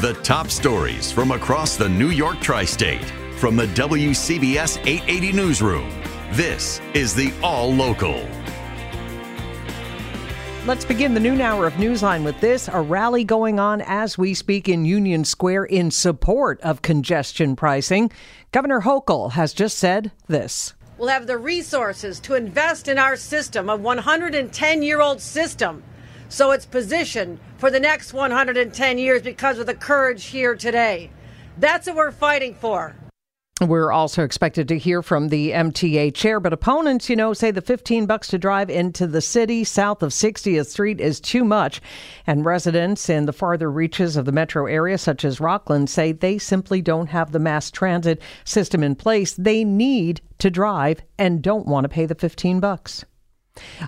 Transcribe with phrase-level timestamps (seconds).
[0.00, 3.04] The top stories from across the New York tri state
[3.36, 5.90] from the WCBS 880 Newsroom.
[6.32, 8.26] This is the All Local.
[10.64, 12.66] Let's begin the noon hour of Newsline with this.
[12.68, 18.10] A rally going on as we speak in Union Square in support of congestion pricing.
[18.52, 23.68] Governor Hochul has just said this We'll have the resources to invest in our system,
[23.68, 25.82] a 110 year old system,
[26.30, 31.10] so it's positioned for the next 110 years because of the courage here today.
[31.58, 32.94] That's what we're fighting for.
[33.60, 37.60] We're also expected to hear from the MTA chair, but opponents, you know, say the
[37.60, 41.82] 15 bucks to drive into the city south of 60th Street is too much.
[42.26, 46.38] And residents in the farther reaches of the metro area, such as Rockland, say they
[46.38, 51.66] simply don't have the mass transit system in place they need to drive and don't
[51.66, 53.04] want to pay the 15 bucks.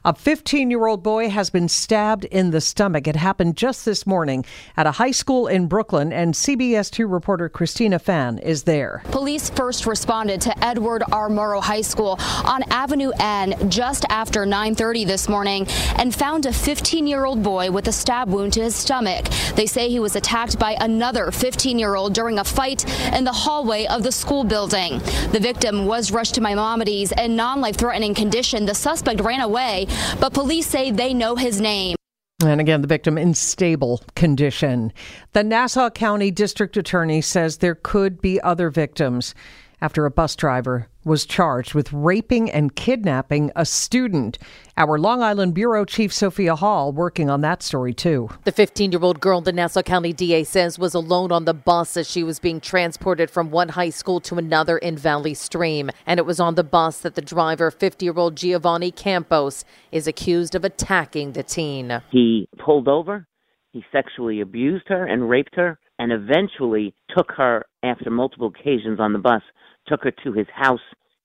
[0.04, 3.06] A 15 year old boy has been stabbed in the stomach.
[3.06, 4.44] It happened just this morning
[4.76, 9.02] at a high school in Brooklyn, and CBS 2 reporter Christina Fan is there.
[9.10, 11.28] Police first responded to Edward R.
[11.28, 15.66] Murrow High School on Avenue N just after 9:30 this morning
[15.96, 19.26] and found a 15 year old boy with a stab wound to his stomach.
[19.54, 23.32] They say he was attacked by another 15 year old during a fight in the
[23.32, 24.98] hallway of the school building.
[25.30, 28.66] The victim was rushed to Maimonides in non life threatening condition.
[28.66, 29.86] The suspect ran away away,
[30.18, 31.96] but police say they know his name.
[32.42, 34.92] And again, the victim in stable condition.
[35.32, 39.34] The Nassau County District Attorney says there could be other victims
[39.82, 44.38] after a bus driver was charged with raping and kidnapping a student.
[44.76, 48.30] Our Long Island Bureau Chief Sophia Hall working on that story too.
[48.44, 51.96] The 15 year old girl the Nassau County DA says was alone on the bus
[51.96, 55.90] as she was being transported from one high school to another in Valley Stream.
[56.06, 60.06] And it was on the bus that the driver, 50 year old Giovanni Campos, is
[60.06, 62.00] accused of attacking the teen.
[62.12, 63.26] He pulled over,
[63.72, 69.12] he sexually abused her and raped her, and eventually took her after multiple occasions on
[69.12, 69.42] the bus
[69.86, 70.80] took her to his house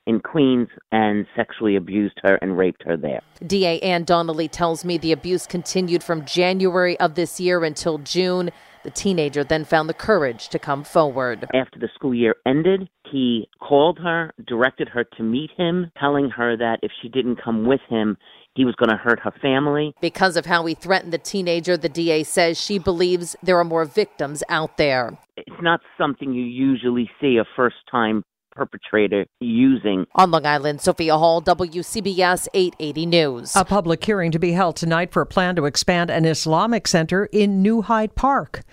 [0.07, 3.21] in Queens and sexually abused her and raped her there.
[3.45, 8.49] DA Anne Donnelly tells me the abuse continued from January of this year until June.
[8.83, 11.45] The teenager then found the courage to come forward.
[11.53, 16.55] After the school year ended, he called her, directed her to meet him, telling her
[16.55, 18.17] that if she didn't come with him,
[18.57, 19.93] he was going to hurt her family.
[20.01, 23.85] Because of how he threatened the teenager, the DA says she believes there are more
[23.85, 25.15] victims out there.
[25.37, 28.23] It's not something you usually see a first time
[28.57, 30.07] perpetrator using.
[30.15, 33.55] On Long Island, Sophia Hall, WCBS 880 News.
[33.55, 37.25] A public hearing to be held tonight for a plan to expand an Islamic center
[37.25, 38.63] in New Hyde Park.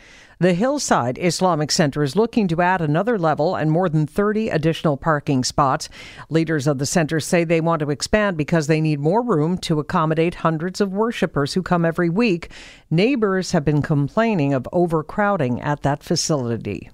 [0.41, 4.97] The Hillside Islamic Center is looking to add another level and more than 30 additional
[4.97, 5.89] parking spots.
[6.29, 9.79] Leaders of the center say they want to expand because they need more room to
[9.79, 12.51] accommodate hundreds of worshippers who come every week.
[12.91, 16.91] Neighbors have been complaining of overcrowding at that facility.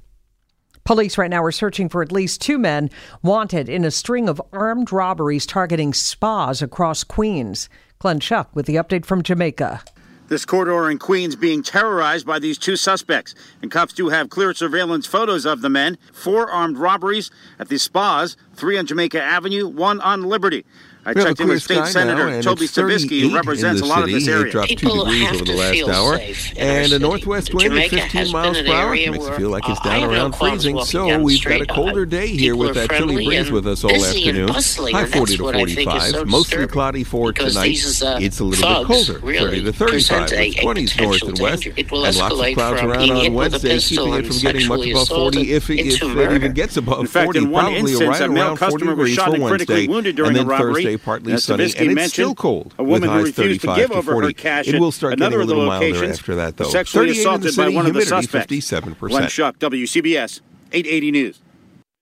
[0.91, 2.91] Police right now are searching for at least two men
[3.23, 7.69] wanted in a string of armed robberies targeting spas across Queens.
[8.01, 9.85] Glenn Schuck with the update from Jamaica.
[10.27, 13.37] This corridor in Queens being terrorized by these two suspects.
[13.63, 15.97] And cops do have clear surveillance photos of the men.
[16.13, 20.65] Four armed robberies at the spas, three on Jamaica Avenue, one on Liberty.
[21.03, 24.29] I we checked in with State Senator Toby Stavisky, who represents a lot of this
[24.29, 24.47] area.
[24.47, 26.19] It dropped People two degrees over the last hour.
[26.59, 30.11] And a northwest wind at 15 miles per hour makes it feel like it's down
[30.11, 30.79] around freezing.
[30.83, 34.49] So we've got a colder day here with that chilly breeze with us all afternoon.
[34.49, 36.27] High 40 to 45.
[36.27, 37.71] Mostly cloudy for tonight.
[37.71, 39.21] It's a little bit colder.
[39.21, 41.67] 30 to 35 with 20s north and west.
[41.67, 45.71] And lots of clouds around on Wednesday, keeping it from getting much above 40 if
[45.71, 47.47] it even gets above 40.
[47.47, 49.87] Probably right around 40 degrees for Wednesday.
[49.87, 52.75] And then Thursday Today, partly sunny, and it's still cold.
[52.79, 54.27] A woman who refused to give over 40.
[54.27, 56.57] her cash it will start another getting a little of the milder locations after that,
[56.57, 56.65] though.
[56.65, 58.53] Sexually assaulted by one of the suspects.
[58.53, 58.99] 57%.
[58.99, 60.41] Glenn Schuck, WCBS
[60.73, 61.41] 880 News.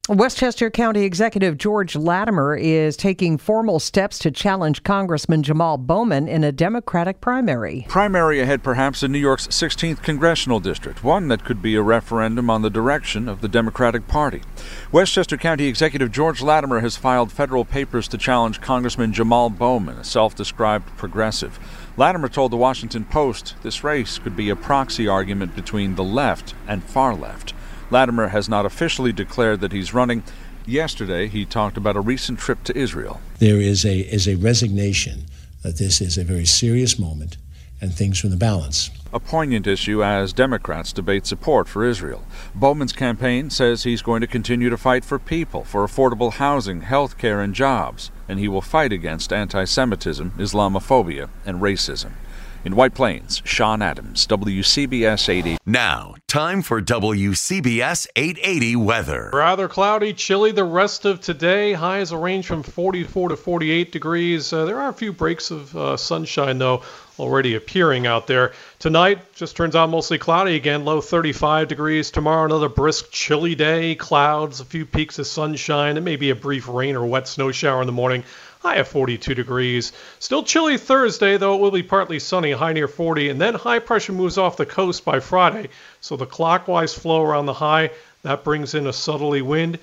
[0.09, 6.43] Westchester County Executive George Latimer is taking formal steps to challenge Congressman Jamal Bowman in
[6.43, 7.85] a Democratic primary.
[7.91, 12.49] Primary ahead, perhaps, in New York's 16th congressional district, one that could be a referendum
[12.49, 14.41] on the direction of the Democratic Party.
[14.91, 20.05] Westchester County Executive George Latimer has filed federal papers to challenge Congressman Jamal Bowman, a
[20.05, 21.59] self described progressive.
[21.99, 26.55] Latimer told the Washington Post this race could be a proxy argument between the left
[26.67, 27.53] and far left.
[27.91, 30.23] Latimer has not officially declared that he's running.
[30.67, 33.21] Yesterday, he talked about a recent trip to Israel.
[33.39, 35.25] There is a, is a resignation
[35.63, 37.37] that this is a very serious moment
[37.81, 38.91] and things from the balance.
[39.13, 42.25] A poignant issue as Democrats debate support for Israel.
[42.55, 47.17] Bowman's campaign says he's going to continue to fight for people, for affordable housing, health
[47.17, 52.13] care, and jobs, and he will fight against anti Semitism, Islamophobia, and racism.
[52.69, 55.57] In White Plains, Sean Adams, WCBS 80.
[55.65, 59.31] Now, time for WCBS 880 weather.
[59.33, 61.73] Rather cloudy, chilly the rest of today.
[61.73, 64.53] Highs will range from 44 to 48 degrees.
[64.53, 66.83] Uh, there are a few breaks of uh, sunshine, though,
[67.19, 68.53] already appearing out there.
[68.79, 72.11] Tonight just turns out mostly cloudy again, low 35 degrees.
[72.11, 73.95] Tomorrow, another brisk, chilly day.
[73.95, 77.81] Clouds, a few peaks of sunshine, and maybe a brief rain or wet snow shower
[77.81, 78.25] in the morning
[78.61, 79.93] high of 42 degrees.
[80.19, 83.79] Still chilly Thursday, though it will be partly sunny, high near 40, and then high
[83.79, 85.69] pressure moves off the coast by Friday.
[86.01, 87.91] So the clockwise flow around the high,
[88.23, 89.79] that brings in a southerly wind,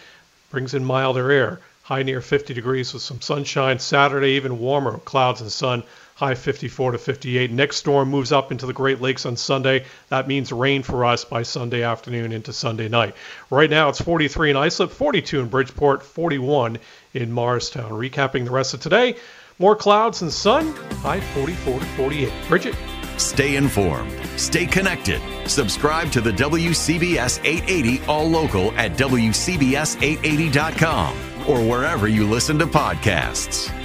[0.49, 1.59] brings in milder air.
[1.83, 3.79] High near 50 degrees with some sunshine.
[3.79, 5.83] Saturday, even warmer, clouds and sun
[6.15, 7.51] high 54 to 58.
[7.51, 9.83] Next storm moves up into the Great Lakes on Sunday.
[10.09, 13.13] That means rain for us by Sunday afternoon into Sunday night.
[13.51, 16.79] Right now it's 43 in Islip, 42 in Bridgeport, 41
[17.13, 17.91] in Morristown.
[17.91, 19.17] Recapping the rest of today,
[19.59, 22.31] more clouds and sun, high 44 to 48.
[22.47, 22.77] Brigitte.
[23.17, 24.13] Stay informed.
[24.37, 25.21] Stay connected.
[25.47, 31.17] Subscribe to the WCBS 880 All Local at WCBS880.com
[31.47, 33.84] or wherever you listen to podcasts.